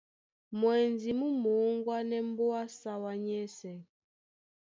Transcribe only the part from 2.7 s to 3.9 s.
sáwá nyɛ́sɛ̄.